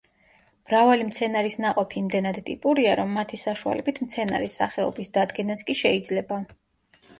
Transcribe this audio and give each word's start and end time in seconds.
მრავალი 0.69 1.03
მცენარის 1.09 1.57
ნაყოფი 1.65 1.99
იმდენად 2.01 2.39
ტიპურია, 2.47 2.97
რომ 3.01 3.13
მათი 3.19 3.41
საშუალებით 3.43 4.03
მცენარის 4.07 4.59
სახეობის 4.63 5.15
დადგენაც 5.21 5.65
კი 5.71 5.79
შეიძლება. 5.85 6.45